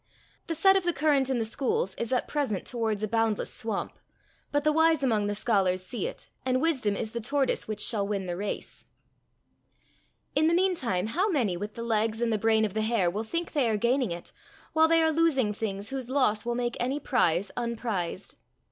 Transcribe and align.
The 0.47 0.55
set 0.55 0.75
of 0.75 0.83
the 0.83 0.93
current 0.93 1.29
in 1.29 1.37
the 1.37 1.45
schools 1.45 1.93
is 1.93 2.11
at 2.11 2.27
present 2.27 2.65
towards 2.65 3.03
a 3.03 3.07
boundless 3.07 3.53
swamp, 3.53 3.99
but 4.51 4.63
the 4.63 4.71
wise 4.71 5.03
among 5.03 5.27
the 5.27 5.35
scholars 5.35 5.83
see 5.83 6.07
it, 6.07 6.27
and 6.43 6.59
wisdom 6.59 6.95
is 6.95 7.11
the 7.11 7.21
tortoise 7.21 7.67
which 7.67 7.81
shall 7.81 8.07
win 8.07 8.25
the 8.25 8.35
race. 8.35 8.85
In 10.33 10.47
the 10.47 10.55
mean 10.55 10.73
time 10.73 11.05
how 11.05 11.29
many, 11.29 11.55
with 11.55 11.75
the 11.75 11.83
legs 11.83 12.19
and 12.19 12.33
the 12.33 12.39
brain 12.39 12.65
of 12.65 12.73
the 12.73 12.81
hare, 12.81 13.11
will 13.11 13.21
think 13.23 13.51
they 13.53 13.69
are 13.69 13.77
gaining 13.77 14.09
it, 14.11 14.31
while 14.73 14.87
they 14.87 15.03
are 15.03 15.11
losing 15.11 15.53
things 15.53 15.89
whose 15.91 16.09
loss 16.09 16.47
will 16.47 16.55
make 16.55 16.77
any 16.79 16.99
prize 16.99 17.51
unprized! 17.55 18.37